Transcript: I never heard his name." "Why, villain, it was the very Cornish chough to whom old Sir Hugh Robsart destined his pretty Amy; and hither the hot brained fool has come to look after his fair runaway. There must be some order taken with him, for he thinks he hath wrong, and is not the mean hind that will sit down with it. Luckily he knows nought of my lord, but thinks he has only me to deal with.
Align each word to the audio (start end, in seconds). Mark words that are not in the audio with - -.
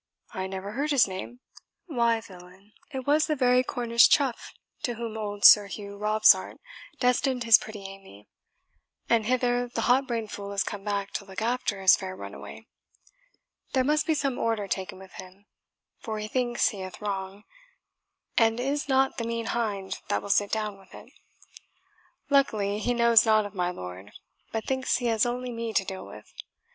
I 0.33 0.47
never 0.47 0.71
heard 0.71 0.89
his 0.89 1.07
name." 1.07 1.41
"Why, 1.85 2.21
villain, 2.21 2.73
it 2.91 3.05
was 3.05 3.27
the 3.27 3.35
very 3.35 3.63
Cornish 3.63 4.09
chough 4.09 4.51
to 4.81 4.95
whom 4.95 5.15
old 5.15 5.45
Sir 5.45 5.67
Hugh 5.67 5.95
Robsart 5.95 6.57
destined 6.99 7.43
his 7.43 7.59
pretty 7.59 7.83
Amy; 7.83 8.27
and 9.07 9.27
hither 9.27 9.67
the 9.67 9.81
hot 9.81 10.07
brained 10.07 10.31
fool 10.31 10.49
has 10.53 10.63
come 10.63 10.85
to 10.85 11.25
look 11.25 11.43
after 11.43 11.79
his 11.79 11.95
fair 11.95 12.15
runaway. 12.15 12.65
There 13.73 13.83
must 13.83 14.07
be 14.07 14.15
some 14.15 14.39
order 14.39 14.67
taken 14.67 14.97
with 14.97 15.11
him, 15.21 15.45
for 15.99 16.17
he 16.17 16.27
thinks 16.27 16.69
he 16.69 16.79
hath 16.79 16.99
wrong, 16.99 17.43
and 18.39 18.59
is 18.59 18.89
not 18.89 19.19
the 19.19 19.23
mean 19.23 19.45
hind 19.53 19.99
that 20.07 20.23
will 20.23 20.29
sit 20.31 20.51
down 20.51 20.79
with 20.79 20.95
it. 20.95 21.11
Luckily 22.27 22.79
he 22.79 22.95
knows 22.95 23.23
nought 23.27 23.45
of 23.45 23.53
my 23.53 23.69
lord, 23.69 24.13
but 24.51 24.65
thinks 24.65 24.97
he 24.97 25.05
has 25.05 25.27
only 25.27 25.51
me 25.51 25.73
to 25.73 25.85
deal 25.85 26.07
with. 26.07 26.33